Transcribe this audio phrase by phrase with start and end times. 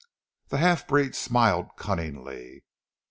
[0.47, 2.63] The half breed smiled cunningly.